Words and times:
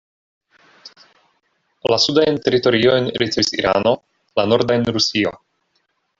La 1.93 1.99
sudajn 2.05 2.39
teritoriojn 2.47 3.11
ricevis 3.25 3.53
Irano, 3.59 3.93
la 4.41 4.47
nordajn 4.55 4.89
Rusio. 4.97 5.37